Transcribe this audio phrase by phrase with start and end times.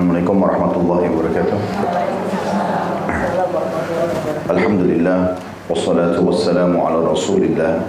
[0.00, 1.58] Assalamualaikum warahmatullahi wabarakatuh.
[4.48, 5.36] Alhamdulillah
[5.68, 7.84] wassalatu wassalamu ala Rasulillah.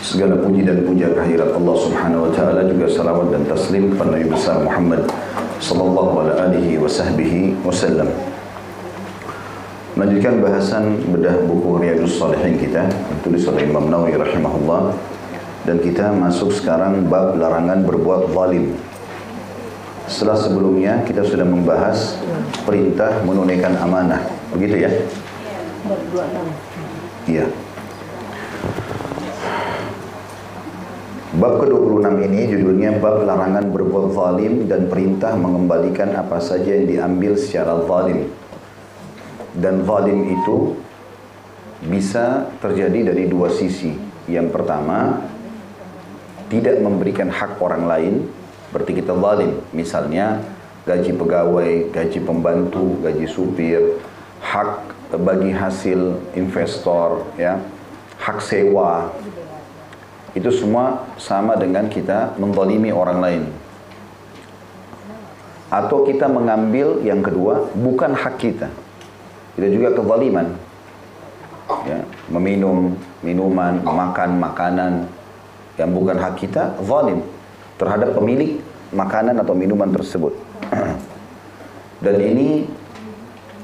[0.00, 4.32] Segala puji dan puja kehadirat Allah Subhanahu wa taala juga salawat dan taslim kepada Nabi
[4.32, 5.04] besar Muhammad
[5.60, 8.08] sallallahu alaihi wasallam.
[10.00, 12.88] Melanjutkan bahasan bedah buku Riyadus Salihin kita
[13.20, 14.96] ditulis oleh Imam Nawawi rahimahullah
[15.68, 18.72] dan kita masuk sekarang bab larangan berbuat zalim.
[20.14, 22.14] Setelah sebelumnya kita sudah membahas
[22.62, 24.22] perintah menunaikan amanah.
[24.54, 24.90] Begitu ya?
[27.26, 27.50] Iya.
[31.34, 37.34] Bab ke-26 ini judulnya bab larangan berbuat zalim dan perintah mengembalikan apa saja yang diambil
[37.34, 38.30] secara zalim.
[39.58, 40.78] Dan zalim itu
[41.90, 43.98] bisa terjadi dari dua sisi.
[44.30, 45.26] Yang pertama,
[46.54, 48.14] tidak memberikan hak orang lain,
[48.74, 49.62] berarti kita zalim.
[49.70, 50.42] Misalnya,
[50.82, 54.02] gaji pegawai, gaji pembantu, gaji supir,
[54.42, 57.62] hak bagi hasil investor, ya,
[58.18, 59.14] hak sewa.
[60.34, 63.42] Itu semua sama dengan kita menzalimi orang lain.
[65.70, 68.68] Atau kita mengambil yang kedua bukan hak kita
[69.54, 70.50] itu juga kezaliman.
[71.88, 72.92] Ya, meminum
[73.24, 74.92] minuman, makan makanan
[75.80, 77.24] yang bukan hak kita, zalim
[77.80, 78.60] terhadap pemilik
[78.94, 80.32] makanan atau minuman tersebut.
[82.04, 82.64] Dan ini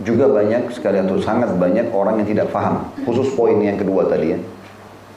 [0.02, 2.84] juga banyak sekali atau sangat banyak orang yang tidak paham.
[3.06, 4.38] Khusus poin yang kedua tadi ya.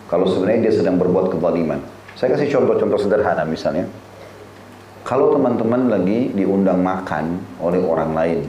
[0.08, 1.82] Kalau sebenarnya dia sedang berbuat kezaliman.
[2.14, 3.90] Saya kasih contoh-contoh sederhana misalnya.
[5.04, 8.40] Kalau teman-teman lagi diundang makan oleh orang lain,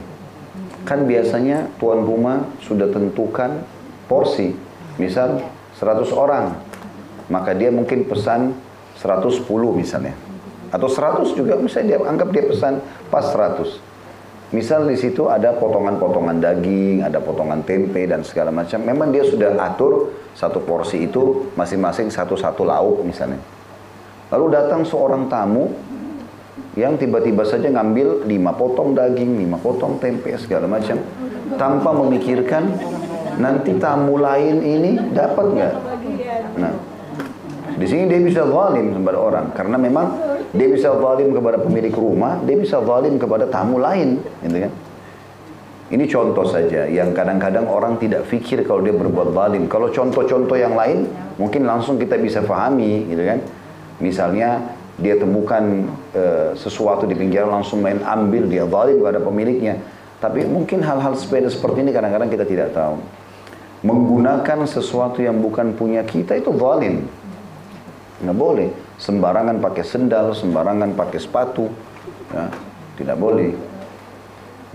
[0.85, 3.65] Kan biasanya tuan rumah sudah tentukan
[4.05, 4.53] porsi.
[5.01, 5.41] Misal
[5.81, 6.61] 100 orang.
[7.25, 8.53] Maka dia mungkin pesan
[9.01, 10.13] 110 misalnya.
[10.75, 13.79] Atau 100 juga misalnya dia anggap dia pesan pas 100.
[14.51, 18.83] Misal di situ ada potongan-potongan daging, ada potongan tempe dan segala macam.
[18.83, 23.39] Memang dia sudah atur satu porsi itu masing-masing satu-satu lauk misalnya.
[24.35, 25.71] Lalu datang seorang tamu
[26.75, 30.99] yang tiba-tiba saja ngambil lima potong daging, lima potong tempe segala macam
[31.55, 32.67] tanpa memikirkan
[33.39, 35.73] nanti tamu lain ini dapat nggak?
[36.59, 36.73] Nah,
[37.79, 42.39] di sini dia bisa zalim kepada orang karena memang dia bisa zalim kepada pemilik rumah,
[42.43, 44.73] dia bisa zalim kepada tamu lain, gitu kan?
[45.85, 49.69] Ini contoh saja yang kadang-kadang orang tidak fikir kalau dia berbuat zalim.
[49.69, 51.05] Kalau contoh-contoh yang lain
[51.37, 53.39] mungkin langsung kita bisa pahami, gitu kan?
[54.01, 56.23] Misalnya dia temukan e,
[56.55, 59.75] sesuatu di pinggiran langsung main ambil dia zalim kepada pemiliknya
[60.23, 63.03] tapi mungkin hal-hal sepeda seperti ini kadang-kadang kita tidak tahu
[63.83, 67.03] menggunakan sesuatu yang bukan punya kita itu zalim
[68.23, 71.67] nggak boleh sembarangan pakai sendal sembarangan pakai sepatu
[72.31, 72.47] ya,
[72.99, 73.51] tidak boleh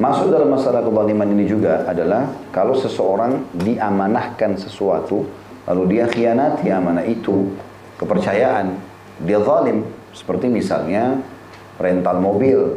[0.00, 5.28] masuk dalam masalah kezaliman ini juga adalah kalau seseorang diamanahkan sesuatu
[5.68, 7.52] lalu dia khianati amanah itu
[8.00, 8.76] kepercayaan
[9.20, 11.20] dia zalim seperti misalnya
[11.80, 12.76] rental mobil,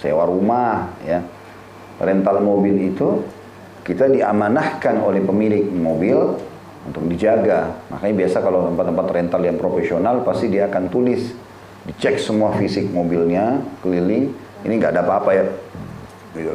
[0.00, 1.20] sewa rumah, ya.
[2.00, 3.22] Rental mobil itu
[3.86, 6.34] kita diamanahkan oleh pemilik mobil
[6.84, 7.74] untuk dijaga.
[7.88, 11.32] Makanya biasa kalau tempat-tempat rental yang profesional pasti dia akan tulis,
[11.88, 14.32] dicek semua fisik mobilnya, keliling,
[14.64, 15.44] ini nggak ada apa-apa ya.
[16.36, 16.52] Gitu.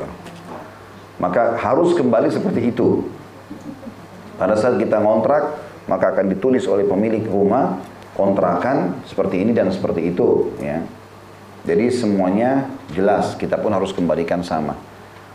[1.19, 3.09] Maka harus kembali seperti itu.
[4.39, 5.59] Pada saat kita ngontrak,
[5.91, 7.81] maka akan ditulis oleh pemilik rumah
[8.15, 10.79] kontrakan seperti ini dan seperti itu ya.
[11.67, 14.79] Jadi semuanya jelas, kita pun harus kembalikan sama.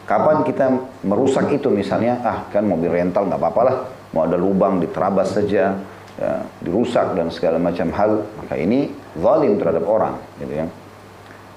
[0.09, 0.73] Kapan kita
[1.05, 3.77] merusak itu misalnya, ah kan mobil rental nggak apa-apa lah,
[4.15, 5.75] mau ada lubang diterabas saja,
[6.15, 6.33] ya,
[6.63, 10.67] dirusak dan segala macam hal, maka ini zalim terhadap orang, gitu ya.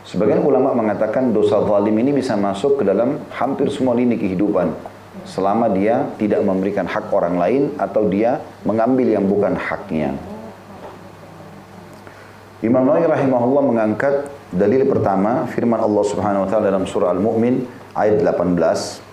[0.07, 4.71] Sebagian ulama mengatakan dosa zalim ini bisa masuk ke dalam hampir semua lini kehidupan
[5.27, 10.15] selama dia tidak memberikan hak orang lain atau dia mengambil yang bukan haknya.
[12.63, 18.23] Imam Nawawi rahimahullah mengangkat dalil pertama firman Allah Subhanahu wa taala dalam surah Al-Mu'min ayat
[18.23, 19.06] 18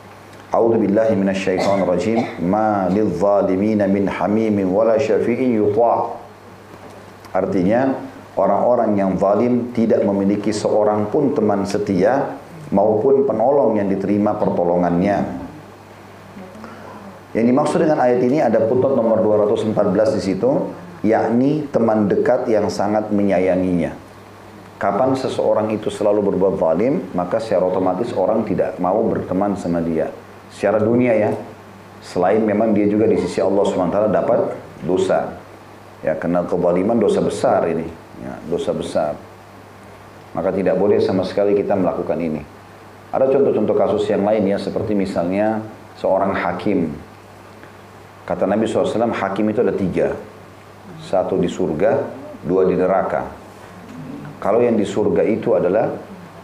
[0.54, 6.14] A'udzu billahi minasyaitonir rajim ma lidh-dhalimin min hamimin wala syafi'in yuta'
[7.34, 7.90] Artinya
[8.38, 12.38] orang-orang yang zalim tidak memiliki seorang pun teman setia
[12.70, 15.42] maupun penolong yang diterima pertolongannya.
[17.34, 19.74] Yang dimaksud dengan ayat ini ada putut nomor 214
[20.14, 20.50] di situ
[21.02, 23.98] yakni teman dekat yang sangat menyayanginya.
[24.78, 30.14] Kapan seseorang itu selalu berbuat zalim, maka secara otomatis orang tidak mau berteman sama dia.
[30.54, 31.30] Secara dunia ya,
[31.98, 34.54] selain memang dia juga di sisi Allah SWT dapat
[34.86, 35.34] dosa.
[36.06, 37.90] Ya, karena kezaliman dosa besar ini,
[38.22, 39.18] ya, dosa besar.
[40.30, 42.42] Maka tidak boleh sama sekali kita melakukan ini.
[43.10, 45.58] Ada contoh-contoh kasus yang lain ya, seperti misalnya
[45.98, 46.94] seorang hakim.
[48.24, 50.14] Kata Nabi SAW, hakim itu ada tiga.
[51.02, 52.04] Satu di surga,
[52.46, 53.26] dua di neraka.
[54.38, 55.88] Kalau yang di surga itu adalah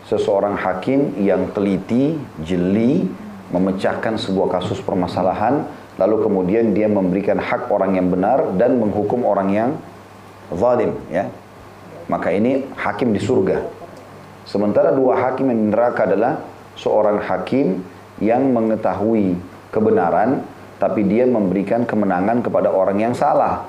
[0.08, 3.04] seseorang hakim yang teliti, jeli,
[3.50, 5.66] memecahkan sebuah kasus permasalahan,
[5.98, 9.70] lalu kemudian dia memberikan hak orang yang benar dan menghukum orang yang
[10.54, 10.94] zalim.
[11.10, 11.30] Ya.
[12.06, 13.62] Maka ini hakim di surga.
[14.46, 16.42] Sementara dua hakim yang di neraka adalah
[16.74, 17.86] seorang hakim
[18.18, 19.38] yang mengetahui
[19.70, 20.42] kebenaran
[20.80, 23.68] tapi dia memberikan kemenangan kepada orang yang salah.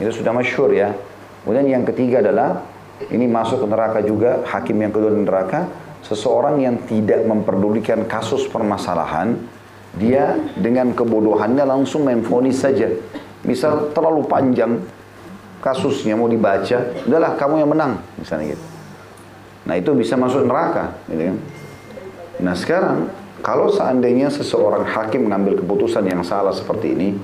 [0.00, 0.94] Itu sudah masyhur ya.
[1.42, 2.64] Kemudian yang ketiga adalah
[3.10, 5.66] ini masuk ke neraka juga hakim yang kedua di neraka
[6.04, 9.40] seseorang yang tidak memperdulikan kasus permasalahan
[9.96, 12.90] dia dengan kebodohannya langsung memfonis saja.
[13.44, 14.80] Misal terlalu panjang
[15.64, 18.64] kasusnya mau dibaca, udahlah kamu yang menang misalnya gitu.
[19.64, 21.36] Nah itu bisa masuk neraka, gitu kan?
[22.44, 23.08] Nah sekarang
[23.40, 27.16] kalau seandainya seseorang hakim mengambil keputusan yang salah seperti ini,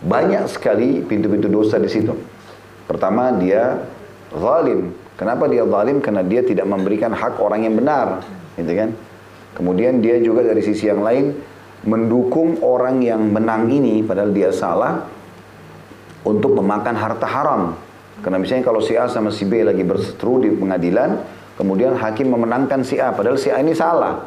[0.00, 2.16] banyak sekali pintu-pintu dosa di situ.
[2.88, 3.80] Pertama dia
[4.32, 4.92] zalim.
[5.22, 6.02] Kenapa dia zalim?
[6.02, 8.26] Karena dia tidak memberikan hak orang yang benar,
[8.58, 8.90] gitu kan?
[9.54, 11.30] Kemudian dia juga dari sisi yang lain
[11.86, 15.06] mendukung orang yang menang ini padahal dia salah
[16.26, 17.78] untuk memakan harta haram.
[18.18, 21.22] Karena misalnya kalau si A sama si B lagi berseteru di pengadilan,
[21.54, 24.26] kemudian hakim memenangkan si A padahal si A ini salah.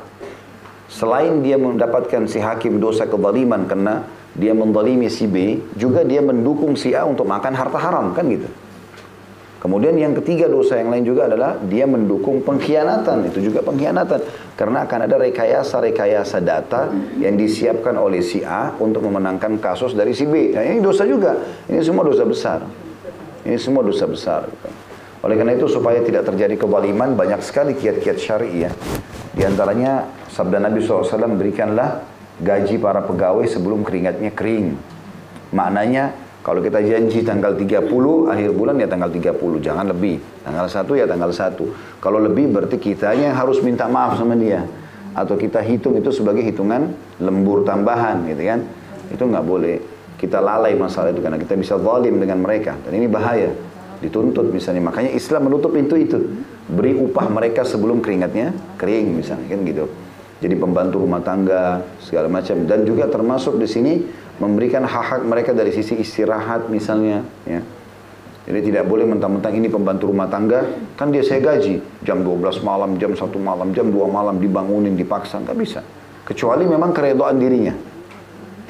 [0.87, 6.79] Selain dia mendapatkan si hakim dosa kezaliman karena dia mendalimi si B, juga dia mendukung
[6.79, 8.47] si A untuk makan harta haram, kan gitu.
[9.65, 14.21] Kemudian yang ketiga dosa yang lain juga adalah dia mendukung pengkhianatan, itu juga pengkhianatan.
[14.53, 20.29] Karena akan ada rekayasa-rekayasa data yang disiapkan oleh si A untuk memenangkan kasus dari si
[20.29, 20.53] B.
[20.53, 22.61] Nah, ini dosa juga, ini semua dosa besar.
[23.41, 24.45] Ini semua dosa besar.
[25.25, 28.71] Oleh karena itu supaya tidak terjadi kebaliman banyak sekali kiat-kiat syari ya.
[29.33, 32.05] Di antaranya sabda Nabi SAW berikanlah
[32.37, 34.77] gaji para pegawai sebelum keringatnya kering.
[35.57, 37.89] Maknanya kalau kita janji tanggal 30
[38.29, 40.21] akhir bulan ya tanggal 30, jangan lebih.
[40.45, 41.57] Tanggal 1 ya tanggal 1.
[41.97, 44.61] Kalau lebih berarti kitanya harus minta maaf sama dia.
[45.17, 48.61] Atau kita hitung itu sebagai hitungan lembur tambahan gitu kan.
[49.09, 49.81] Itu nggak boleh.
[50.21, 52.77] Kita lalai masalah itu karena kita bisa zalim dengan mereka.
[52.77, 53.49] Dan ini bahaya.
[54.05, 54.85] Dituntut misalnya.
[54.85, 59.89] Makanya Islam menutup pintu itu beri upah mereka sebelum keringatnya kering misalnya kan gitu.
[60.45, 63.93] Jadi pembantu rumah tangga segala macam dan juga termasuk di sini
[64.37, 67.61] memberikan hak-hak mereka dari sisi istirahat misalnya ya.
[68.45, 72.93] Jadi tidak boleh mentang-mentang ini pembantu rumah tangga, kan dia saya gaji jam 12 malam,
[73.01, 75.81] jam 1 malam, jam 2 malam dibangunin, dipaksa, nggak bisa.
[76.21, 77.73] Kecuali memang keredoan dirinya.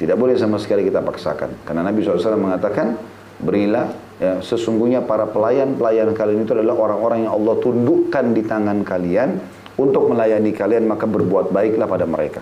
[0.00, 1.68] Tidak boleh sama sekali kita paksakan.
[1.68, 2.96] Karena Nabi SAW mengatakan,
[3.36, 9.36] berilah Ya, sesungguhnya para pelayan-pelayan kalian itu adalah orang-orang yang Allah tundukkan di tangan kalian
[9.76, 12.40] untuk melayani kalian maka berbuat baiklah pada mereka.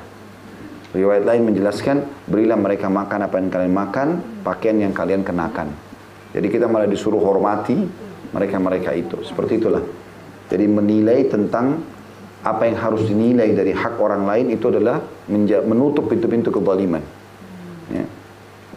[0.95, 4.09] Riwayat lain menjelaskan, berilah mereka makan apa yang kalian makan,
[4.47, 5.75] pakaian yang kalian kenakan.
[6.31, 7.75] Jadi kita malah disuruh hormati
[8.31, 9.19] mereka-mereka itu.
[9.27, 9.83] Seperti itulah.
[10.47, 11.83] Jadi menilai tentang
[12.47, 15.03] apa yang harus dinilai dari hak orang lain itu adalah
[15.67, 17.03] menutup pintu-pintu kezaliman.
[17.91, 18.07] Ya.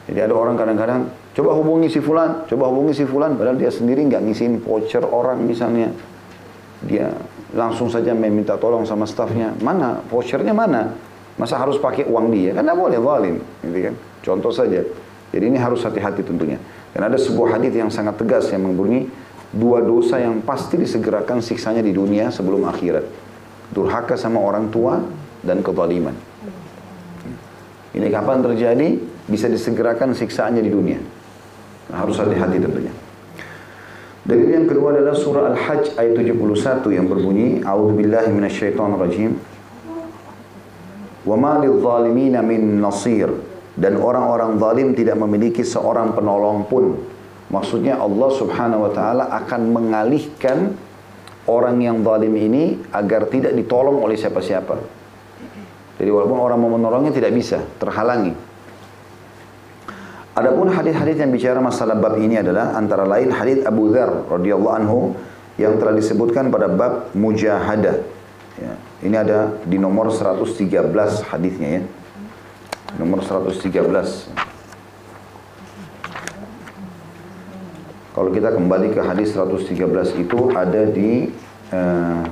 [0.10, 4.02] Jadi ada orang kadang-kadang Coba hubungi si fulan, coba hubungi si fulan, padahal dia sendiri
[4.10, 5.94] nggak ngisiin voucher orang misalnya.
[6.82, 7.14] Dia
[7.54, 10.98] langsung saja meminta tolong sama stafnya, mana vouchernya mana?
[11.38, 12.58] Masa harus pakai uang dia?
[12.58, 13.96] Kan tidak boleh zalim, gitu kan?
[14.26, 14.82] Contoh saja.
[15.30, 16.58] Jadi ini harus hati-hati tentunya.
[16.92, 19.06] Karena ada sebuah hadis yang sangat tegas yang membunyi
[19.54, 23.06] dua dosa yang pasti disegerakan siksanya di dunia sebelum akhirat.
[23.70, 24.98] Durhaka sama orang tua
[25.46, 26.16] dan kezaliman.
[27.94, 28.98] Ini kapan terjadi?
[29.28, 31.00] Bisa disegerakan siksaannya di dunia.
[31.92, 32.94] Nah, harus hati-hati tentunya.
[34.28, 39.40] Dalil yang kedua adalah surah Al-Hajj ayat 71 yang berbunyi minasyaitonirrajim.
[41.28, 43.28] Wa ma lidh-dhalimin min nasir
[43.76, 46.96] dan orang-orang zalim tidak memiliki seorang penolong pun.
[47.52, 50.74] Maksudnya Allah Subhanahu wa taala akan mengalihkan
[51.48, 54.76] orang yang zalim ini agar tidak ditolong oleh siapa-siapa.
[55.98, 58.32] Jadi walaupun orang mau menolongnya tidak bisa, terhalangi.
[60.38, 65.18] Adapun hadis-hadis yang bicara masalah bab ini adalah antara lain hadis Abu Dzar radhiyallahu anhu
[65.58, 68.06] yang telah disebutkan pada bab mujahadah.
[68.62, 68.74] Ya,
[69.06, 70.74] ini ada di nomor 113
[71.30, 71.84] hadisnya ya.
[72.98, 73.78] Nomor 113.
[78.18, 81.30] Kalau kita kembali ke hadis 113 itu ada di
[81.70, 82.26] uh,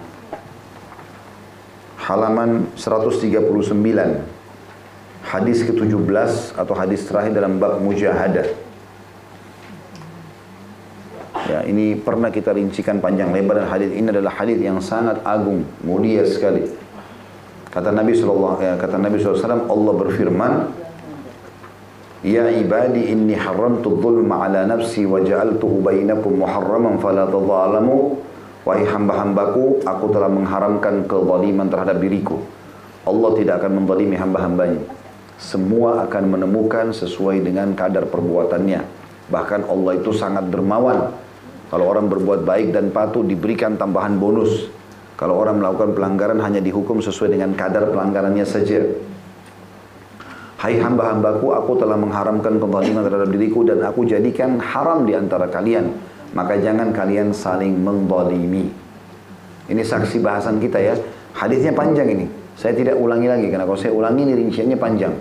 [2.01, 3.29] halaman 139
[5.21, 8.64] hadis ke-17 atau hadis terakhir dalam bab mujahadah.
[11.45, 15.61] Ya, ini pernah kita rincikan panjang lebar dan hadis ini adalah hadis yang sangat agung,
[15.85, 16.65] mulia sekali.
[17.69, 20.53] Kata Nabi sallallahu ya, kata Nabi SAW Allah berfirman
[22.25, 28.17] Ya ibadi inni haramtu dhulma ala nafsi wa ja'altuhu bainakum muharraman fala tadhalamu
[28.65, 32.41] Wahai hamba-hambaku, aku telah mengharamkan kezaliman terhadap diriku.
[33.05, 34.81] Allah tidak akan menzalimi hamba-hambanya.
[35.37, 38.81] Semua akan menemukan sesuai dengan kadar perbuatannya.
[39.29, 41.13] Bahkan Allah itu sangat dermawan.
[41.69, 44.69] Kalau orang berbuat baik dan patuh diberikan tambahan bonus.
[45.15, 48.83] Kalau orang melakukan pelanggaran hanya dihukum sesuai dengan kadar pelanggarannya saja.
[50.59, 55.93] Hai hamba-hambaku, aku telah mengharamkan kezaliman terhadap diriku dan aku jadikan haram di antara kalian
[56.35, 58.67] maka jangan kalian saling mendolimi.
[59.71, 60.93] Ini saksi bahasan kita ya.
[61.31, 62.27] Hadisnya panjang ini.
[62.59, 65.15] Saya tidak ulangi lagi karena kalau saya ulangi ini rinciannya panjang.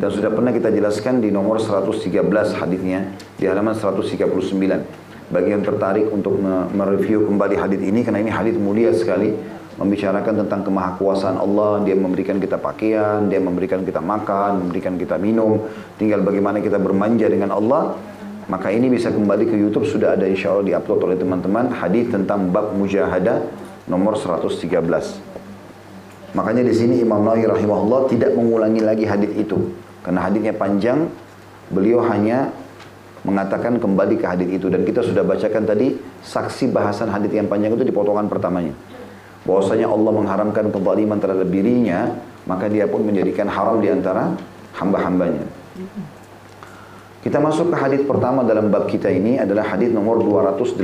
[0.00, 3.04] Dan sudah pernah kita jelaskan di nomor 113 hadisnya
[3.36, 5.09] di halaman 139.
[5.30, 6.42] Bagi yang tertarik untuk
[6.74, 9.30] mereview kembali hadis ini karena ini hadis mulia sekali
[9.78, 15.70] membicarakan tentang kemahakuasaan Allah, dia memberikan kita pakaian, dia memberikan kita makan, memberikan kita minum,
[15.96, 17.96] tinggal bagaimana kita bermanja dengan Allah
[18.50, 22.50] maka ini bisa kembali ke YouTube sudah ada insya Allah diupload oleh teman-teman hadis tentang
[22.50, 23.46] bab mujahadah
[23.86, 24.66] nomor 113.
[26.34, 29.70] Makanya di sini Imam Nawawi rahimahullah tidak mengulangi lagi hadis itu
[30.02, 31.06] karena hadisnya panjang.
[31.70, 32.50] Beliau hanya
[33.20, 35.92] mengatakan kembali ke hadis itu dan kita sudah bacakan tadi
[36.24, 38.72] saksi bahasan hadis yang panjang itu di potongan pertamanya.
[39.44, 44.36] Bahwasanya Allah mengharamkan kezaliman terhadap dirinya, maka dia pun menjadikan haram di antara
[44.76, 45.44] hamba-hambanya.
[47.20, 50.80] Kita masuk ke hadis pertama dalam bab kita ini adalah hadis nomor 208.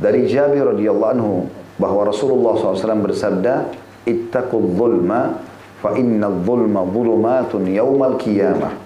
[0.00, 1.48] Dari Jabir radhiyallahu anhu
[1.80, 3.72] bahwa Rasulullah SAW bersabda,
[4.04, 5.40] "Ittaqul zulma
[5.80, 8.79] fa inna zulma zulumatun yawmal qiyamah.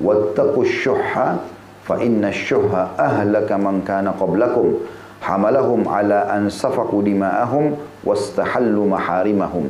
[0.00, 1.38] Wattaqus syuhha
[1.84, 9.68] fa inna syuhha ahlaka man kana qablakum." hamalahum ala an safaku dima'ahum wastahallu maharimahum.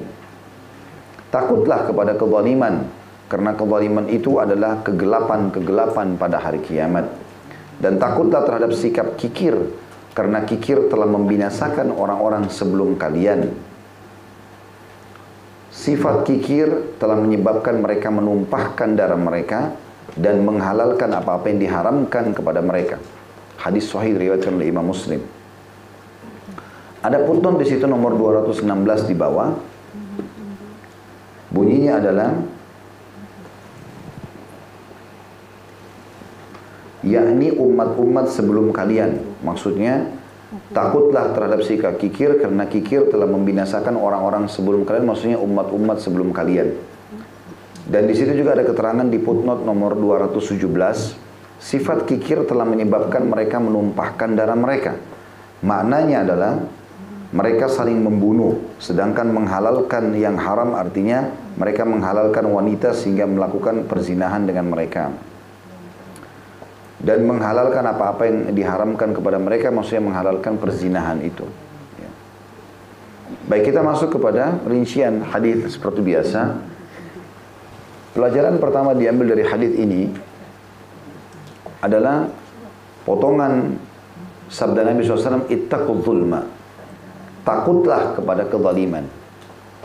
[1.30, 2.86] Takutlah kepada kezaliman
[3.30, 7.06] karena kezaliman itu adalah kegelapan-kegelapan pada hari kiamat.
[7.80, 9.56] Dan takutlah terhadap sikap kikir,
[10.12, 13.56] karena kikir telah membinasakan orang-orang sebelum kalian.
[15.72, 19.72] Sifat kikir telah menyebabkan mereka menumpahkan darah mereka
[20.16, 22.98] dan menghalalkan apa-apa yang diharamkan kepada mereka.
[23.60, 25.20] Hadis sahih riwayatkan oleh Imam Muslim.
[27.00, 29.56] Ada putun di situ nomor 216 di bawah.
[31.50, 32.30] Bunyinya adalah
[37.00, 39.20] yakni umat-umat sebelum kalian.
[39.40, 40.12] Maksudnya
[40.76, 46.76] takutlah terhadap sikap kikir karena kikir telah membinasakan orang-orang sebelum kalian, maksudnya umat-umat sebelum kalian.
[47.90, 53.58] Dan di situ juga ada keterangan di footnote nomor 217, sifat kikir telah menyebabkan mereka
[53.58, 54.94] menumpahkan darah mereka.
[55.66, 56.52] Maknanya adalah
[57.34, 64.70] mereka saling membunuh, sedangkan menghalalkan yang haram artinya mereka menghalalkan wanita sehingga melakukan perzinahan dengan
[64.70, 65.10] mereka
[67.00, 71.48] dan menghalalkan apa-apa yang diharamkan kepada mereka maksudnya menghalalkan perzinahan itu
[71.96, 72.10] ya.
[73.48, 76.60] baik kita masuk kepada rincian hadis seperti biasa
[78.12, 80.10] pelajaran pertama diambil dari hadis ini
[81.80, 82.28] adalah
[83.08, 83.76] potongan
[84.50, 86.44] sabda Nabi SAW ittaqul zulma.
[87.40, 89.08] Takutlah kepada kezaliman.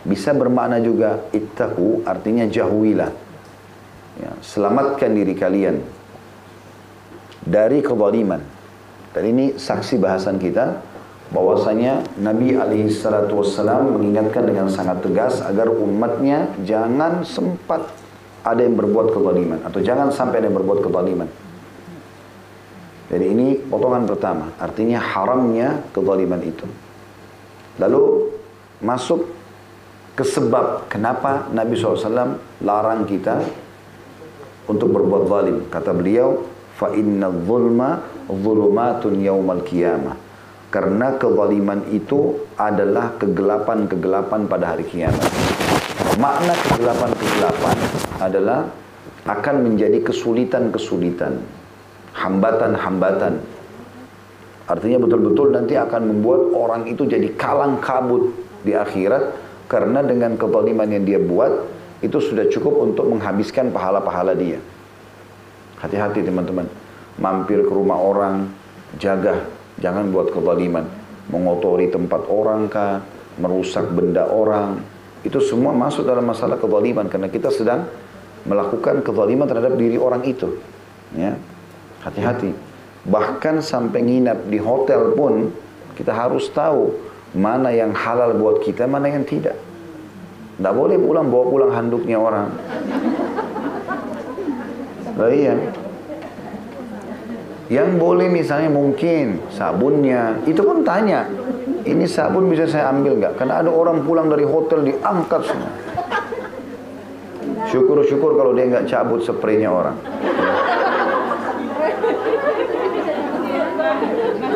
[0.06, 3.12] Bisa bermakna juga ittaqu artinya jauhilah.
[4.16, 5.82] Ya, selamatkan diri kalian
[7.48, 8.44] dari kezaliman.
[9.16, 10.84] Dan ini saksi bahasan kita
[11.32, 13.42] bahwasanya Nabi alaihi salatu
[13.96, 17.88] mengingatkan dengan sangat tegas agar umatnya jangan sempat
[18.46, 21.30] ada yang berbuat kezaliman atau jangan sampai ada yang berbuat kezaliman.
[23.10, 26.66] Jadi ini potongan pertama, artinya haramnya kezaliman itu.
[27.82, 28.34] Lalu
[28.86, 29.26] masuk
[30.14, 33.42] ke sebab kenapa Nabi SAW larang kita
[34.70, 35.58] untuk berbuat zalim.
[35.70, 36.46] Kata beliau,
[36.78, 40.18] fa inna zulma zulumatun yaumal qiyamah
[40.76, 45.24] karena kezaliman itu adalah kegelapan-kegelapan pada hari kiamat.
[46.20, 48.70] Makna kegelapan-kegelapan adalah
[49.26, 51.42] akan menjadi kesulitan-kesulitan,
[52.14, 53.42] hambatan-hambatan.
[54.66, 58.34] Artinya betul-betul nanti akan membuat orang itu jadi kalang kabut
[58.66, 59.38] di akhirat
[59.70, 61.54] karena dengan kezaliman yang dia buat
[62.02, 64.62] itu sudah cukup untuk menghabiskan pahala-pahala dia.
[65.82, 66.66] Hati-hati teman-teman.
[67.16, 68.52] Mampir ke rumah orang,
[69.00, 69.48] jaga,
[69.80, 70.86] jangan buat kezaliman.
[71.30, 73.02] Mengotori tempat orang kah,
[73.42, 74.82] merusak benda orang.
[75.26, 77.90] Itu semua masuk dalam masalah kezaliman karena kita sedang
[78.46, 80.58] melakukan kezaliman terhadap diri orang itu.
[81.18, 81.36] Ya.
[82.06, 82.54] Hati-hati.
[83.06, 85.54] Bahkan sampai nginap di hotel pun
[85.98, 86.94] kita harus tahu
[87.38, 89.58] mana yang halal buat kita, mana yang tidak.
[90.56, 92.48] Tidak boleh pulang bawa pulang handuknya orang.
[95.16, 95.56] Lah iya.
[97.66, 101.26] Yang boleh misalnya mungkin sabunnya, itu pun tanya,
[101.82, 103.42] ini sabun bisa saya ambil nggak?
[103.42, 105.85] Karena ada orang pulang dari hotel diangkat semua.
[107.76, 110.00] Syukur-syukur kalau dia nggak cabut spraynya orang.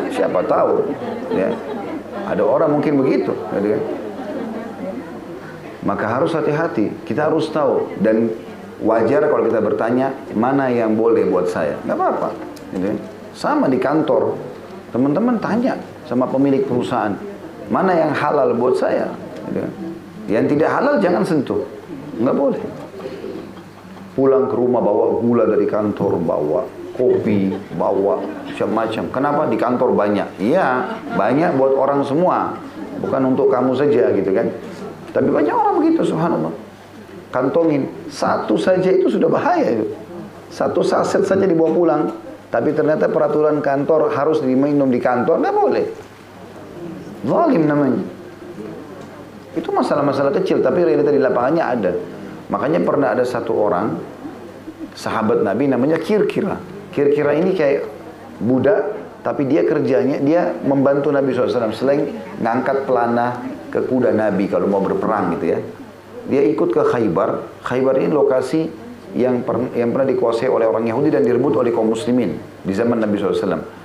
[0.08, 0.88] Siapa tahu,
[1.36, 1.52] ya.
[2.32, 3.82] Ada orang mungkin begitu, gitu kan?
[5.84, 6.88] Maka harus hati-hati.
[7.04, 8.32] Kita harus tahu dan
[8.80, 11.76] wajar kalau kita bertanya mana yang boleh buat saya.
[11.84, 12.28] Nggak apa-apa.
[12.72, 12.96] Gitu.
[13.36, 14.32] Sama di kantor,
[14.96, 15.76] teman-teman tanya
[16.08, 17.12] sama pemilik perusahaan
[17.68, 19.12] mana yang halal buat saya.
[19.52, 19.68] Gitu.
[20.32, 21.68] Yang tidak halal jangan sentuh,
[22.16, 22.79] nggak boleh.
[24.20, 29.04] Pulang ke rumah bawa gula dari kantor, bawa kopi, bawa macam-macam.
[29.08, 30.28] Kenapa di kantor banyak?
[30.36, 32.52] Iya, banyak buat orang semua,
[33.00, 34.52] bukan untuk kamu saja gitu kan.
[35.16, 36.52] Tapi banyak orang begitu, subhanallah.
[37.32, 39.88] Kantongin satu saja itu sudah bahaya itu.
[40.52, 42.02] Satu saset saja dibawa pulang.
[42.52, 45.84] Tapi ternyata peraturan kantor harus diminum di kantor, nggak boleh.
[47.24, 48.04] Zalim namanya.
[49.56, 51.92] Itu masalah-masalah kecil, tapi realita di lapangannya ada.
[52.50, 53.94] Makanya pernah ada satu orang,
[55.00, 56.60] sahabat Nabi namanya Kir-Kira.
[56.92, 57.88] Kir-Kira ini kayak
[58.36, 61.72] budak, tapi dia kerjanya, dia membantu Nabi SAW.
[61.72, 62.04] Selain
[62.36, 63.40] ngangkat pelana
[63.72, 65.58] ke kuda Nabi kalau mau berperang gitu ya.
[66.28, 67.64] Dia ikut ke Khaybar.
[67.64, 68.68] Khaybar ini lokasi
[69.16, 73.00] yang, per, yang pernah dikuasai oleh orang Yahudi dan direbut oleh kaum muslimin di zaman
[73.00, 73.80] Nabi SAW.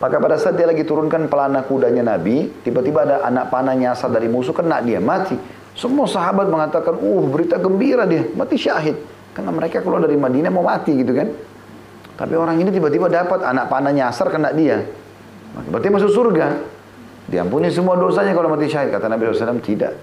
[0.00, 4.32] Maka pada saat dia lagi turunkan pelana kudanya Nabi, tiba-tiba ada anak panah nyasar dari
[4.32, 5.36] musuh, kena dia, mati.
[5.76, 8.96] Semua sahabat mengatakan, uh berita gembira dia, mati syahid.
[9.30, 11.28] Karena mereka keluar dari Madinah mau mati gitu kan.
[12.20, 14.84] Tapi orang ini tiba-tiba dapat anak panah nyasar kena dia.
[15.70, 16.46] Berarti masuk surga.
[17.30, 18.90] Diampuni semua dosanya kalau mati syahid.
[18.90, 19.94] Kata Nabi SAW, tidak.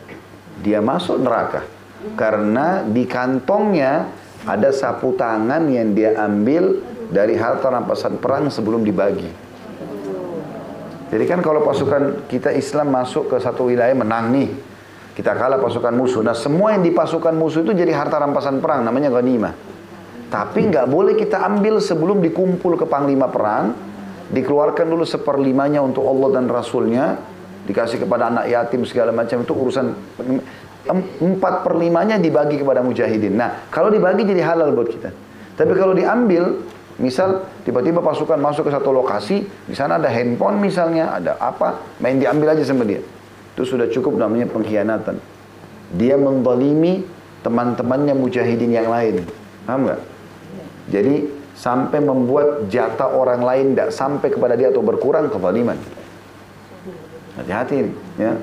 [0.64, 1.62] Dia masuk neraka.
[2.16, 4.08] Karena di kantongnya
[4.48, 6.80] ada sapu tangan yang dia ambil
[7.12, 9.28] dari harta rampasan perang sebelum dibagi.
[11.08, 14.50] Jadi kan kalau pasukan kita Islam masuk ke satu wilayah menang nih.
[15.18, 16.22] Kita kalah pasukan musuh.
[16.22, 18.86] Nah semua yang di pasukan musuh itu jadi harta rampasan perang.
[18.86, 19.50] Namanya ghanimah.
[20.30, 23.74] Tapi nggak boleh kita ambil sebelum dikumpul ke panglima perang.
[24.30, 27.18] Dikeluarkan dulu seperlimanya untuk Allah dan Rasulnya.
[27.66, 29.42] Dikasih kepada anak yatim segala macam.
[29.42, 29.98] Itu urusan
[31.18, 33.34] empat perlimanya dibagi kepada mujahidin.
[33.34, 35.10] Nah kalau dibagi jadi halal buat kita.
[35.58, 36.62] Tapi kalau diambil
[36.98, 42.18] Misal tiba-tiba pasukan masuk ke satu lokasi, di sana ada handphone misalnya, ada apa, main
[42.18, 43.06] diambil aja sama dia.
[43.58, 45.18] Itu sudah cukup namanya pengkhianatan.
[45.98, 47.02] Dia mendalimi
[47.42, 49.26] teman-temannya mujahidin yang lain.
[49.66, 50.02] Paham nggak?
[50.94, 51.16] Jadi
[51.58, 55.82] sampai membuat jatah orang lain tidak sampai kepada dia atau berkurang kezaliman.
[57.34, 57.90] Hati-hati
[58.22, 58.38] ya.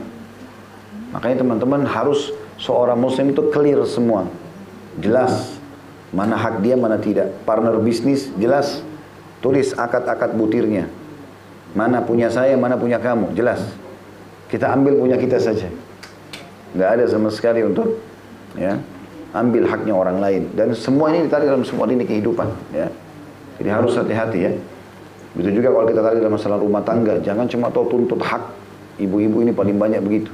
[1.14, 4.26] Makanya teman-teman harus seorang muslim itu clear semua.
[4.98, 5.62] Jelas
[6.14, 7.34] Mana hak dia, mana tidak.
[7.42, 8.78] Partner bisnis jelas.
[9.42, 10.86] Tulis akad-akad butirnya.
[11.74, 13.34] Mana punya saya, mana punya kamu.
[13.34, 13.60] Jelas.
[14.54, 15.66] Kita ambil punya kita saja.
[16.78, 17.98] Nggak ada sama sekali untuk
[18.54, 18.78] ya
[19.34, 20.46] ambil haknya orang lain.
[20.54, 22.46] Dan semua ini ditarik dalam semua ini kehidupan.
[22.70, 22.86] Ya.
[23.58, 24.54] Jadi harus hati-hati ya.
[25.34, 27.18] Begitu juga kalau kita tarik dalam masalah rumah tangga.
[27.18, 28.46] Jangan cuma tahu tuntut hak.
[29.02, 30.30] Ibu-ibu ini paling banyak begitu.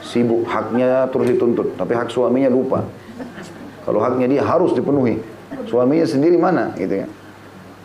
[0.00, 1.76] Sibuk haknya terus dituntut.
[1.76, 2.88] Tapi hak suaminya lupa.
[3.84, 5.20] Kalau haknya dia harus dipenuhi.
[5.68, 7.06] Suaminya sendiri mana gitu ya.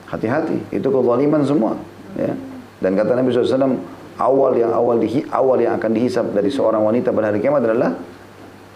[0.08, 1.76] Hati-hati, itu kezaliman semua.
[2.16, 2.32] Ya.
[2.80, 3.80] Dan kata Nabi SAW,
[4.20, 7.98] awal yang awal di, awal yang akan dihisap dari seorang wanita pada hari kiamat adalah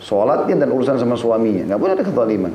[0.02, 1.74] sholatnya dan urusan sama suaminya.
[1.74, 2.54] Nggak boleh ada kezaliman.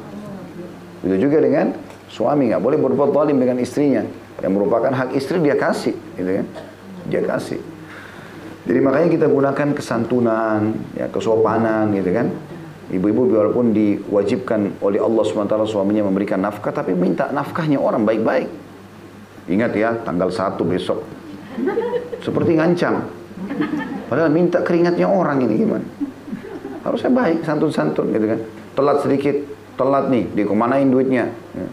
[1.03, 1.75] Itu juga dengan
[2.07, 4.03] suami nggak boleh berbuat zalim dengan istrinya
[4.43, 6.45] yang merupakan hak istri dia kasih, gitu ya.
[7.11, 7.61] Dia kasih.
[8.63, 12.31] Jadi makanya kita gunakan kesantunan, ya, kesopanan, gitu kan.
[12.93, 18.47] Ibu-ibu walaupun diwajibkan oleh Allah SWT suaminya memberikan nafkah, tapi minta nafkahnya orang baik-baik.
[19.51, 21.03] Ingat ya, tanggal 1 besok.
[22.23, 23.03] Seperti ngancam.
[24.07, 25.87] Padahal minta keringatnya orang ini gimana?
[26.87, 28.41] Harusnya baik, santun-santun gitu kan.
[28.79, 29.37] Telat sedikit,
[29.75, 31.31] telat nih, dia kemanain duitnya.
[31.55, 31.67] Ya.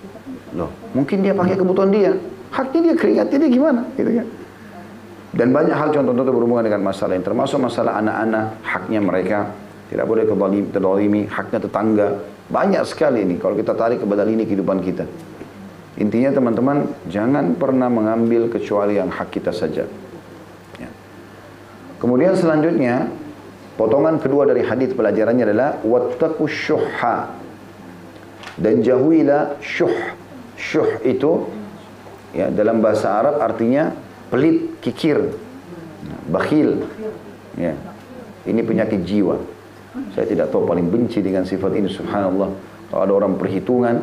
[0.57, 2.17] Loh, mungkin dia pakai kebutuhan dia.
[2.49, 3.81] Haknya dia, keringatnya dia gimana?
[3.93, 4.27] Gitu kan.
[5.29, 9.53] Dan banyak hal contoh-contoh berhubungan dengan masalah yang termasuk masalah anak-anak, haknya mereka
[9.93, 10.25] tidak boleh
[10.73, 12.07] terdolimi, haknya tetangga.
[12.49, 15.05] Banyak sekali ini kalau kita tarik ke badal ini kehidupan kita.
[16.01, 19.85] Intinya teman-teman, jangan pernah mengambil kecuali yang hak kita saja.
[21.99, 23.11] Kemudian selanjutnya,
[23.75, 27.35] potongan kedua dari hadis pelajarannya adalah wattaqu syuhha.
[28.59, 30.15] Dan jauhilah syuh.
[30.59, 31.47] Syuh itu
[32.35, 33.95] ya dalam bahasa Arab artinya
[34.31, 35.31] pelit, kikir,
[36.27, 36.87] bakhil.
[37.55, 37.75] Ya.
[38.47, 39.39] Ini penyakit jiwa.
[40.15, 42.49] Saya tidak tahu paling benci dengan sifat ini subhanallah.
[42.89, 44.01] Kalau ada orang perhitungan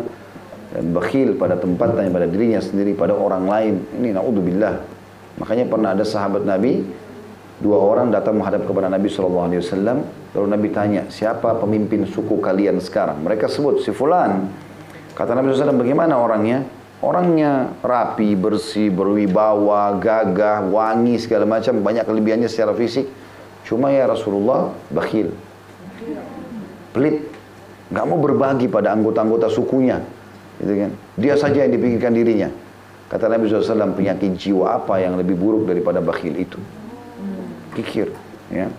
[0.72, 3.74] dan bakhil pada tempatnya, pada dirinya sendiri, pada orang lain.
[3.96, 4.82] Ini naudzubillah.
[5.40, 6.85] Makanya pernah ada sahabat Nabi,
[7.57, 9.49] dua orang datang menghadap kepada Nabi SAW.
[10.37, 13.25] Lalu Nabi tanya, siapa pemimpin suku kalian sekarang?
[13.25, 14.53] Mereka sebut, si Fulan.
[15.16, 16.69] Kata Nabi SAW, bagaimana orangnya?
[17.01, 21.81] Orangnya rapi, bersih, berwibawa, gagah, wangi, segala macam.
[21.81, 23.09] Banyak kelebihannya secara fisik.
[23.64, 25.33] Cuma ya Rasulullah, bakhil.
[26.92, 27.33] Pelit.
[27.87, 30.03] Gak mau berbagi pada anggota-anggota sukunya.
[30.61, 30.90] Gitu kan?
[31.16, 32.49] Dia saja yang dipikirkan dirinya.
[33.07, 36.59] Kata Nabi SAW, penyakit jiwa apa yang lebih buruk daripada bakhil itu?
[37.76, 38.08] Kikir.
[38.48, 38.72] Ya.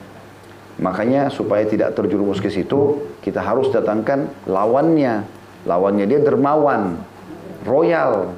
[0.81, 5.25] Makanya supaya tidak terjerumus ke situ, kita harus datangkan lawannya.
[5.65, 6.97] Lawannya dia dermawan,
[7.65, 8.33] royal.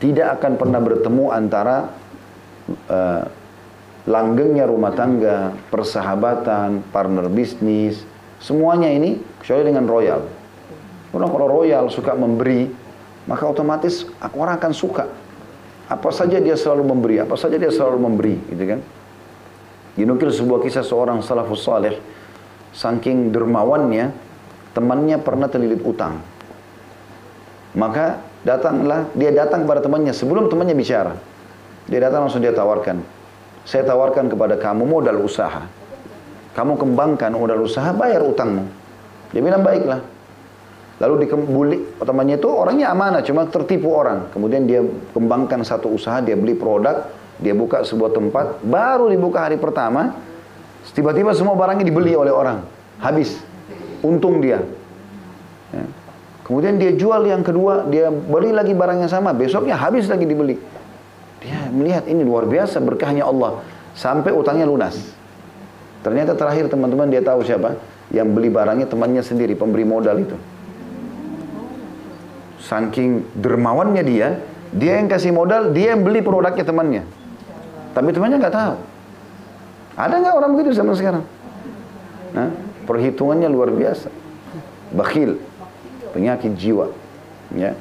[0.00, 1.92] Tidak akan pernah bertemu antara
[2.88, 3.22] uh,
[4.08, 8.00] langgengnya rumah tangga, persahabatan, partner bisnis,
[8.40, 10.24] semuanya ini kecuali dengan royal.
[11.12, 12.70] Orang kalau royal suka memberi,
[13.28, 15.04] maka otomatis orang akan suka.
[15.90, 18.80] Apa saja dia selalu memberi, apa saja dia selalu memberi, gitu kan?
[19.98, 21.98] Dinukil sebuah kisah seorang salafus saleh,
[22.70, 24.14] saking dermawannya,
[24.74, 26.22] temannya pernah terlilit utang.
[27.74, 31.14] Maka datanglah, dia datang kepada temannya sebelum temannya bicara.
[31.90, 33.02] Dia datang langsung dia tawarkan.
[33.66, 35.66] Saya tawarkan kepada kamu modal usaha.
[36.54, 38.66] Kamu kembangkan modal usaha, bayar utangmu.
[39.30, 40.02] Dia bilang baiklah.
[41.00, 44.28] Lalu dikembuli, temannya itu orangnya amanah, cuma tertipu orang.
[44.34, 44.84] Kemudian dia
[45.16, 47.08] kembangkan satu usaha, dia beli produk,
[47.40, 50.16] dia buka sebuah tempat, baru dibuka hari pertama,
[50.92, 52.62] tiba-tiba semua barangnya dibeli oleh orang.
[53.00, 53.40] Habis.
[54.04, 54.60] Untung dia.
[55.72, 55.84] Ya.
[56.44, 60.60] Kemudian dia jual yang kedua, dia beli lagi barang yang sama, besoknya habis lagi dibeli.
[61.40, 63.64] Dia melihat ini luar biasa berkahnya Allah.
[63.96, 64.96] Sampai utangnya lunas.
[66.00, 67.76] Ternyata terakhir teman-teman dia tahu siapa?
[68.12, 70.36] Yang beli barangnya temannya sendiri, pemberi modal itu
[72.70, 74.38] saking dermawannya dia,
[74.70, 77.02] dia yang kasih modal, dia yang beli produknya temannya.
[77.90, 78.74] Tapi temannya nggak tahu.
[79.98, 81.24] Ada nggak orang begitu zaman sekarang?
[82.30, 82.48] Nah,
[82.86, 84.08] perhitungannya luar biasa.
[84.94, 85.38] Bakhil,
[86.14, 86.90] penyakit jiwa.
[87.54, 87.74] Ya.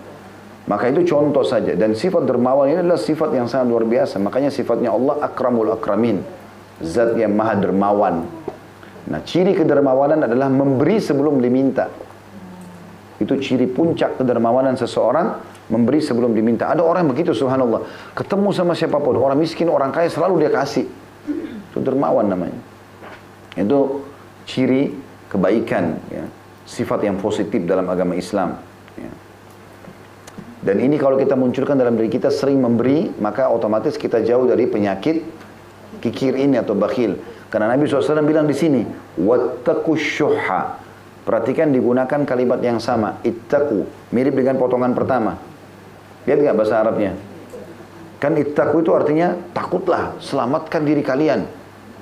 [0.70, 1.74] Maka itu contoh saja.
[1.74, 4.22] Dan sifat dermawan ini adalah sifat yang sangat luar biasa.
[4.22, 6.22] Makanya sifatnya Allah akramul akramin.
[6.82, 8.26] Zat yang maha dermawan.
[9.10, 11.90] Nah, ciri kedermawanan adalah memberi sebelum diminta.
[13.20, 16.72] Itu ciri puncak kedermawanan seseorang memberi sebelum diminta.
[16.72, 17.84] Ada orang begitu subhanallah.
[18.16, 20.88] Ketemu sama siapa pun, orang miskin, orang kaya selalu dia kasih.
[21.70, 22.60] Itu dermawan namanya.
[23.60, 24.08] Itu
[24.48, 24.96] ciri
[25.28, 26.26] kebaikan, ya.
[26.64, 28.56] sifat yang positif dalam agama Islam.
[28.96, 29.12] Ya.
[30.60, 34.64] Dan ini kalau kita munculkan dalam diri kita sering memberi, maka otomatis kita jauh dari
[34.64, 35.22] penyakit
[36.00, 37.20] kikir ini atau bakhil.
[37.52, 38.82] Karena Nabi SAW bilang di sini,
[39.20, 40.89] wattaqu syuhha
[41.30, 45.38] Perhatikan digunakan kalimat yang sama, ittaku, mirip dengan potongan pertama.
[46.26, 47.14] Lihat nggak bahasa Arabnya?
[48.18, 51.46] Kan ittaku itu artinya takutlah, selamatkan diri kalian.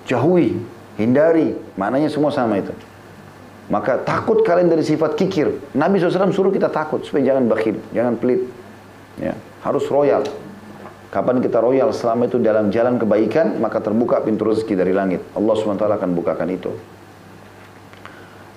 [0.08, 0.56] Jauhi,
[0.96, 2.72] hindari, maknanya semua sama itu.
[3.68, 5.76] Maka takut kalian dari sifat kikir.
[5.76, 8.48] Nabi SAW suruh kita takut supaya jangan bakhil, jangan pelit.
[9.20, 10.24] Ya, harus royal.
[11.12, 15.20] Kapan kita royal selama itu dalam jalan kebaikan, maka terbuka pintu rezeki dari langit.
[15.36, 16.72] Allah SWT akan bukakan itu.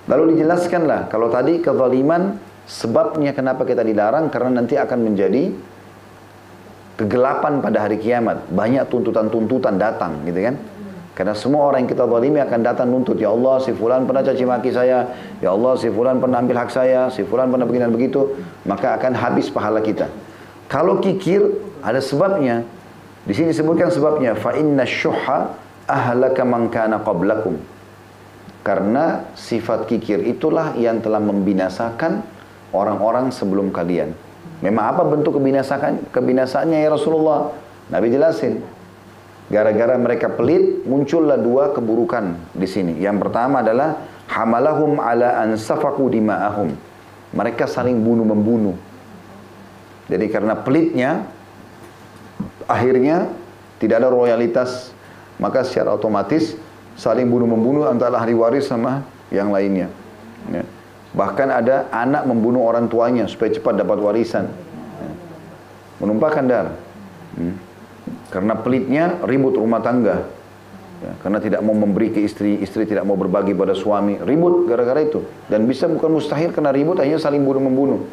[0.09, 5.53] Lalu dijelaskanlah kalau tadi kezaliman sebabnya kenapa kita dilarang karena nanti akan menjadi
[7.01, 8.49] kegelapan pada hari kiamat.
[8.49, 10.55] Banyak tuntutan-tuntutan datang gitu kan.
[11.11, 13.19] Karena semua orang yang kita zalimi akan datang nuntut.
[13.19, 15.11] Ya Allah, si fulan pernah caci maki saya.
[15.43, 17.11] Ya Allah, si fulan pernah ambil hak saya.
[17.11, 18.39] Si fulan pernah begini dan begitu.
[18.63, 20.07] Maka akan habis pahala kita.
[20.71, 21.43] Kalau kikir,
[21.83, 22.63] ada sebabnya.
[23.27, 24.39] Di sini disebutkan sebabnya.
[24.39, 25.51] Fa inna syuhha
[25.83, 27.59] ahlaka man kana qablakum.
[28.61, 32.21] Karena sifat kikir itulah yang telah membinasakan
[32.69, 34.13] orang-orang sebelum kalian.
[34.61, 37.49] Memang apa bentuk kebinasakan kebinasaannya ya Rasulullah?
[37.89, 38.61] Nabi jelasin.
[39.51, 43.01] Gara-gara mereka pelit, muncullah dua keburukan di sini.
[43.01, 46.71] Yang pertama adalah hamalahum ala ansafaku dima'ahum.
[47.35, 48.77] Mereka saling bunuh-membunuh.
[50.07, 51.27] Jadi karena pelitnya,
[52.63, 53.27] akhirnya
[53.81, 54.95] tidak ada royalitas.
[55.35, 56.55] Maka secara otomatis
[56.95, 59.87] saling bunuh-membunuh antara ahli waris sama yang lainnya.
[60.51, 60.63] Ya.
[61.11, 64.47] Bahkan ada anak membunuh orang tuanya supaya cepat dapat warisan.
[64.99, 65.11] Ya.
[66.03, 66.75] Menumpahkan darah.
[67.35, 67.55] Hmm.
[68.31, 70.23] Karena pelitnya ribut rumah tangga.
[71.01, 74.21] Ya, karena tidak mau memberi ke istri, istri tidak mau berbagi pada suami.
[74.21, 75.25] Ribut gara-gara itu.
[75.49, 78.05] Dan bisa bukan mustahil karena ribut hanya saling bunuh-membunuh.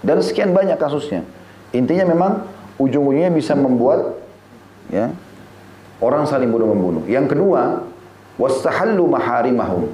[0.00, 1.22] Dan sekian banyak kasusnya.
[1.76, 2.32] Intinya memang
[2.80, 4.18] ujung-ujungnya bisa membuat
[4.90, 5.12] ya
[6.02, 7.06] Orang saling bunuh-membunuh.
[7.06, 7.86] Yang kedua,
[8.34, 9.86] wastahallu maharimahum.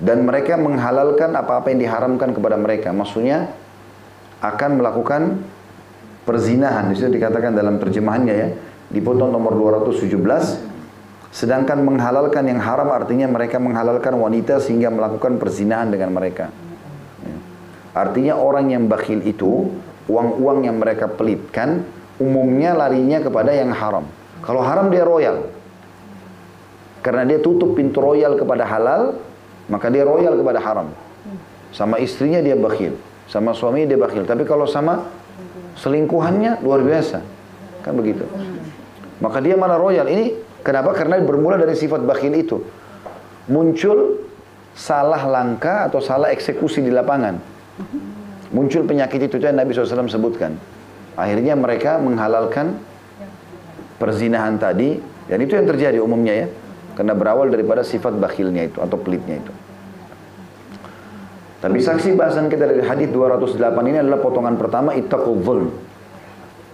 [0.00, 2.88] Dan mereka menghalalkan apa-apa yang diharamkan kepada mereka.
[2.90, 3.52] Maksudnya
[4.40, 5.44] akan melakukan
[6.24, 6.88] perzinahan.
[6.88, 8.48] Di situ dikatakan dalam terjemahannya ya,
[8.88, 10.72] dipotong nomor 217.
[11.32, 16.48] Sedangkan menghalalkan yang haram artinya mereka menghalalkan wanita sehingga melakukan perzinahan dengan mereka.
[17.24, 17.36] Ya.
[17.92, 19.68] Artinya orang yang bakhil itu,
[20.08, 21.84] uang-uang yang mereka pelitkan,
[22.16, 24.04] umumnya larinya kepada yang haram.
[24.42, 25.46] Kalau haram dia royal.
[27.02, 29.18] Karena dia tutup pintu royal kepada halal,
[29.66, 30.90] maka dia royal kepada haram.
[31.74, 32.94] Sama istrinya dia bakhil,
[33.26, 34.22] sama suami dia bakhil.
[34.22, 35.10] Tapi kalau sama
[35.78, 37.22] selingkuhannya luar biasa.
[37.82, 38.22] Kan begitu.
[39.18, 40.06] Maka dia mana royal.
[40.06, 40.94] Ini kenapa?
[40.94, 42.62] Karena bermula dari sifat bakhil itu.
[43.50, 44.22] Muncul
[44.74, 47.38] salah langkah atau salah eksekusi di lapangan.
[48.52, 50.54] Muncul penyakit itu yang Nabi SAW sebutkan.
[51.16, 52.76] Akhirnya mereka menghalalkan
[54.02, 54.98] perzinahan tadi
[55.30, 56.46] dan itu yang terjadi umumnya ya
[56.98, 59.52] karena berawal daripada sifat bakhilnya itu atau pelitnya itu.
[61.62, 63.54] Tapi saksi bahasan kita dari hadis 208
[63.86, 65.70] ini adalah potongan pertama ittaqul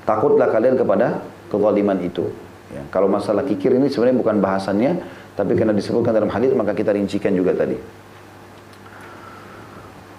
[0.08, 1.20] takutlah kalian kepada
[1.52, 2.24] kezaliman itu.
[2.72, 4.92] Ya, kalau masalah kikir ini sebenarnya bukan bahasannya
[5.36, 7.76] tapi karena disebutkan dalam hadis maka kita rincikan juga tadi.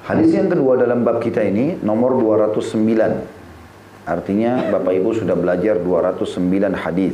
[0.06, 3.39] Hadis yang kedua dalam bab kita ini nomor 209
[4.10, 7.14] Artinya Bapak Ibu sudah belajar 209 hadis.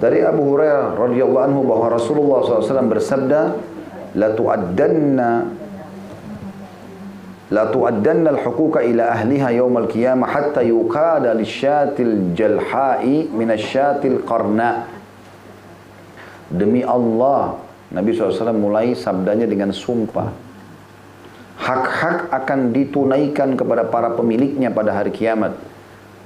[0.00, 3.40] Dari Abu Hurairah radhiyallahu anhu bahwa Rasulullah SAW bersabda,
[4.16, 5.30] "La tu'addanna
[7.52, 13.52] la tu'addanna al-huquqa ila ahliha yawm al-qiyamah hatta yuqada lisyatil jalha'i min
[14.24, 14.88] qarna."
[16.48, 17.60] Demi Allah,
[17.92, 20.41] Nabi SAW mulai sabdanya dengan sumpah
[21.62, 25.54] hak-hak akan ditunaikan kepada para pemiliknya pada hari kiamat.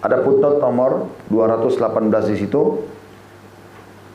[0.01, 2.62] Ada footnote nomor 218 di situ.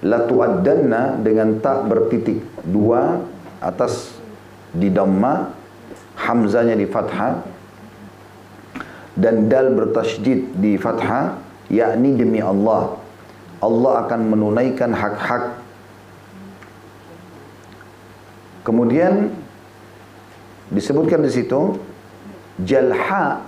[0.02, 3.22] La tu'addanna dengan tak bertitik dua
[3.62, 4.18] atas
[4.74, 5.54] di dhamma,
[6.18, 7.46] hamzanya di fathah
[9.14, 11.38] dan dal bertasydid di fathah
[11.70, 12.98] yakni demi Allah.
[13.62, 15.62] Allah akan menunaikan hak-hak
[18.62, 19.34] Kemudian
[20.72, 21.78] disebutkan di situ
[22.64, 23.44] jalha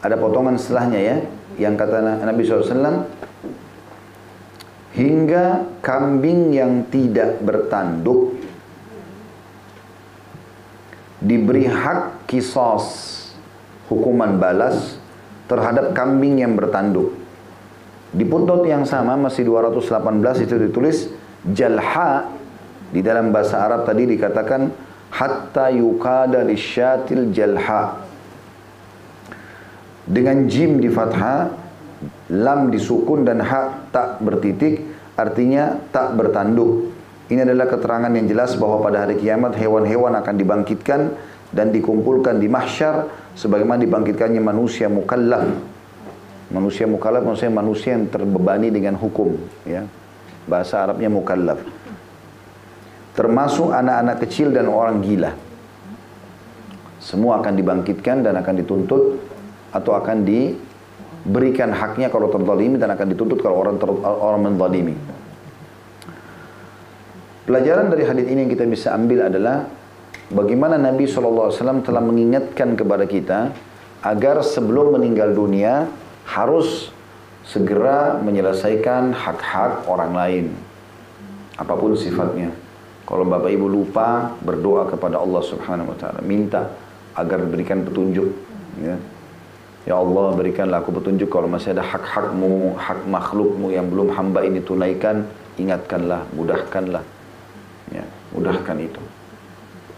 [0.00, 1.16] ada potongan setelahnya ya
[1.60, 3.04] yang kata Nabi SAW
[4.96, 8.40] hingga kambing yang tidak bertanduk
[11.20, 13.12] diberi hak kisos
[13.92, 14.96] hukuman balas
[15.46, 17.14] terhadap kambing yang bertanduk.
[18.16, 21.12] Di putnot yang sama masih 218 itu ditulis
[21.52, 22.32] jalha
[22.88, 24.70] di dalam bahasa Arab tadi dikatakan
[25.10, 28.04] hatta yukada lisyatil jalha.
[30.06, 31.50] Dengan jim di fathah
[32.30, 34.82] lam disukun dan ha tak bertitik
[35.18, 36.94] artinya tak bertanduk.
[37.26, 41.10] Ini adalah keterangan yang jelas bahwa pada hari kiamat hewan-hewan akan dibangkitkan
[41.50, 45.42] dan dikumpulkan di mahsyar sebagaimana dibangkitkannya manusia mukallaf.
[46.54, 49.34] Manusia mukallaf maksudnya manusia yang terbebani dengan hukum
[49.66, 49.82] ya.
[50.46, 51.85] Bahasa Arabnya mukallaf
[53.16, 55.32] termasuk anak-anak kecil dan orang gila.
[57.00, 59.02] Semua akan dibangkitkan dan akan dituntut
[59.72, 64.94] atau akan diberikan haknya kalau terzalimi dan akan dituntut kalau orang ter, orang menzalimi.
[67.46, 69.70] Pelajaran dari hadis ini yang kita bisa ambil adalah
[70.34, 71.54] bagaimana Nabi SAW
[71.86, 73.54] telah mengingatkan kepada kita
[74.02, 75.86] agar sebelum meninggal dunia
[76.26, 76.90] harus
[77.46, 80.46] segera menyelesaikan hak-hak orang lain
[81.54, 82.65] apa pun sifatnya.
[83.06, 86.74] Kalau Bapak Ibu lupa berdoa kepada Allah Subhanahu wa taala, minta
[87.14, 88.28] agar diberikan petunjuk
[88.82, 88.98] ya.
[89.86, 94.58] Ya Allah berikanlah aku petunjuk kalau masih ada hak-hakmu, hak makhlukmu yang belum hamba ini
[94.58, 95.30] tunaikan,
[95.62, 97.06] ingatkanlah, mudahkanlah.
[97.94, 98.02] Ya,
[98.34, 98.98] mudahkan itu.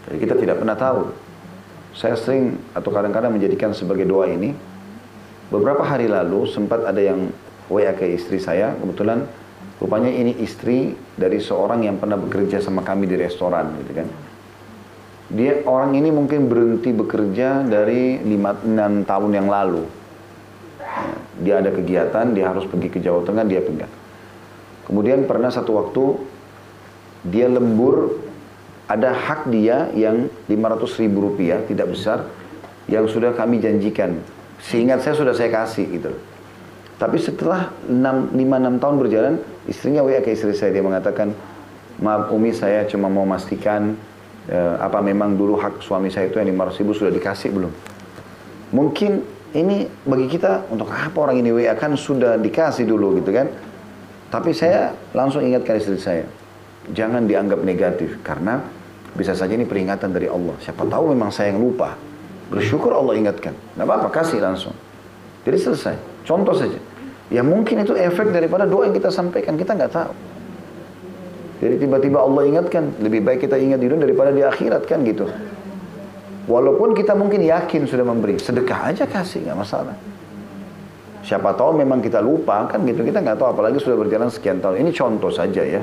[0.05, 1.09] Jadi kita tidak pernah tahu.
[1.97, 4.53] Saya sering atau kadang-kadang menjadikan sebagai doa ini.
[5.49, 7.33] Beberapa hari lalu sempat ada yang
[7.65, 9.25] WA ke istri saya, kebetulan
[9.79, 14.07] Rupanya ini istri dari seorang yang pernah bekerja sama kami di restoran gitu kan.
[15.29, 19.87] Dia orang ini mungkin berhenti bekerja dari 5-6 tahun yang lalu.
[21.39, 23.87] Dia ada kegiatan, dia harus pergi ke Jawa Tengah, dia pindah.
[24.89, 26.03] Kemudian pernah satu waktu
[27.29, 28.19] dia lembur
[28.89, 32.25] ada hak dia yang 500 ribu rupiah, tidak besar,
[32.89, 34.17] yang sudah kami janjikan.
[34.59, 36.11] Seingat saya sudah saya kasih gitu.
[36.99, 39.35] Tapi setelah 5-6 tahun berjalan,
[39.69, 41.31] istrinya WA ke istri saya, dia mengatakan,
[42.01, 43.93] maaf Umi saya cuma mau memastikan
[44.49, 47.71] eh, apa memang dulu hak suami saya itu yang 500 ribu sudah dikasih belum?
[48.73, 49.11] Mungkin
[49.53, 53.49] ini bagi kita untuk apa orang ini WA kan sudah dikasih dulu gitu kan.
[54.29, 56.25] Tapi saya langsung ingatkan istri saya,
[56.93, 58.61] jangan dianggap negatif karena
[59.17, 60.53] bisa saja ini peringatan dari Allah.
[60.61, 61.97] Siapa tahu memang saya yang lupa.
[62.49, 63.53] Bersyukur Allah ingatkan.
[63.53, 64.73] Tidak apa-apa, kasih langsung.
[65.45, 65.95] Jadi selesai.
[66.25, 66.77] Contoh saja.
[67.29, 69.53] Ya mungkin itu efek daripada doa yang kita sampaikan.
[69.53, 70.13] Kita nggak tahu.
[71.61, 72.97] Jadi tiba-tiba Allah ingatkan.
[72.97, 75.29] Lebih baik kita ingat di dunia daripada di akhirat kan gitu.
[76.49, 79.93] Walaupun kita mungkin yakin sudah memberi, sedekah aja kasih, nggak masalah.
[81.21, 84.81] Siapa tahu memang kita lupa kan gitu, kita nggak tahu apalagi sudah berjalan sekian tahun.
[84.81, 85.77] Ini contoh saja ya.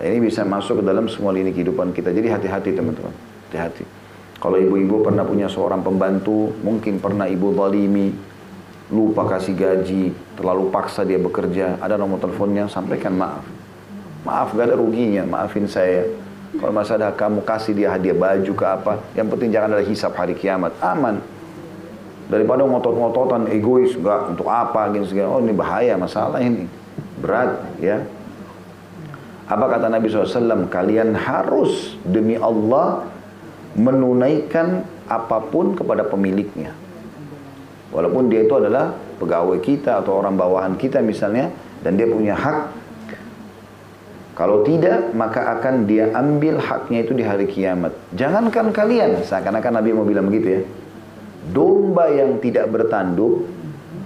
[0.00, 2.08] Ini bisa masuk ke dalam semua lini kehidupan kita.
[2.08, 3.12] Jadi hati-hati teman-teman,
[3.48, 3.84] hati-hati.
[4.40, 8.16] Kalau ibu-ibu pernah punya seorang pembantu, mungkin pernah ibu zalimi,
[8.92, 13.42] lupa kasih gaji, terlalu paksa dia bekerja, ada nomor teleponnya, sampaikan maaf.
[14.22, 16.06] Maaf, gak ada ruginya, maafin saya
[16.56, 20.32] kalau masalah kamu kasih dia hadiah baju ke apa, yang penting jangan ada hisap hari
[20.32, 21.20] kiamat, aman.
[22.26, 25.38] Daripada ngotot-ngototan egois, enggak untuk apa, gini segala.
[25.38, 26.66] Oh ini bahaya masalah ini,
[27.20, 28.02] berat ya.
[29.46, 30.66] Apa kata Nabi SAW?
[30.66, 33.06] Kalian harus demi Allah
[33.78, 36.74] menunaikan apa pun kepada pemiliknya.
[37.96, 41.48] Walaupun dia itu adalah pegawai kita atau orang bawahan kita misalnya,
[41.80, 42.76] dan dia punya hak
[44.36, 47.96] kalau tidak, maka akan dia ambil haknya itu di hari kiamat.
[48.12, 50.62] Jangankan kalian, seakan-akan Nabi mau bilang begitu ya.
[51.56, 53.48] Domba yang tidak bertanduk,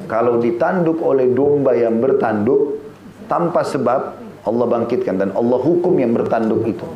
[0.07, 2.79] kalau ditanduk oleh domba yang bertanduk,
[3.26, 6.87] tanpa sebab Allah bangkitkan dan Allah hukum yang bertanduk itu.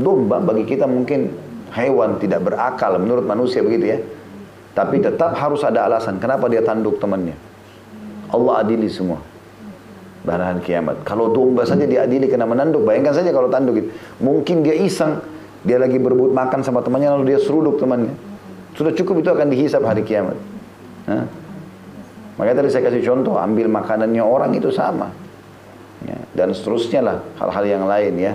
[0.00, 1.28] Domba bagi kita mungkin
[1.76, 3.98] hewan tidak berakal menurut manusia begitu ya.
[4.76, 7.32] Tapi tetap harus ada alasan kenapa dia tanduk temannya.
[8.28, 9.24] Allah adili semua
[10.26, 11.06] barahan kiamat.
[11.06, 13.88] Kalau domba saja diadili kena menanduk, bayangkan saja kalau tanduk itu.
[14.18, 15.22] Mungkin dia iseng,
[15.62, 18.12] dia lagi berebut makan sama temannya lalu dia seruduk temannya.
[18.74, 20.36] Sudah cukup itu akan dihisap hari kiamat.
[21.08, 21.24] Hah?
[22.36, 25.08] Makanya tadi saya kasih contoh, ambil makanannya orang itu sama.
[26.04, 28.32] Ya, dan seterusnya lah hal-hal yang lain ya.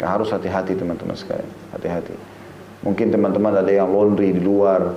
[0.00, 2.16] Harus hati-hati teman-teman sekalian, hati-hati.
[2.80, 4.96] Mungkin teman-teman ada yang laundry di luar,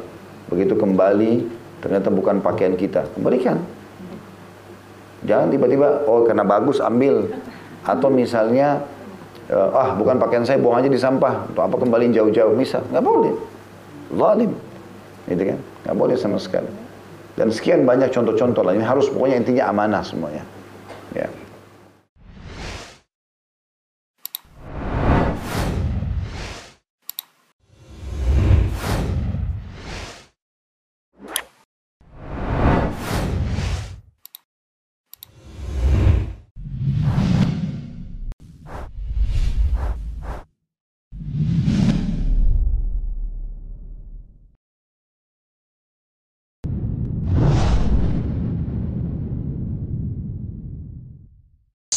[0.49, 1.47] begitu kembali
[1.79, 3.63] ternyata bukan pakaian kita, kembalikan
[5.27, 7.27] Jangan tiba-tiba, oh karena bagus ambil.
[7.83, 8.79] Atau misalnya,
[9.51, 11.49] uh, ah bukan pakaian saya, buang aja di sampah.
[11.51, 12.55] Untuk apa kembali jauh-jauh?
[12.55, 13.33] Misal, nggak boleh.
[14.15, 14.51] Zalim.
[15.27, 15.59] Gitu kan?
[15.59, 16.71] Nggak boleh sama sekali.
[17.35, 18.75] Dan sekian banyak contoh-contoh lah.
[18.75, 20.43] Ini harus pokoknya intinya amanah semuanya.
[21.15, 21.27] Ya.